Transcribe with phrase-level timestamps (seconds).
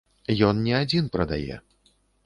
[0.47, 1.63] Ён не адзін прадае.